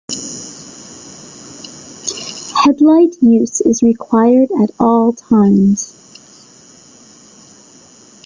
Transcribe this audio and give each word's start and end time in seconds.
Headlight 2.57 3.21
use 3.21 3.61
is 3.61 3.83
required 3.83 4.49
at 4.59 4.71
all 4.79 5.13
times. 5.13 5.93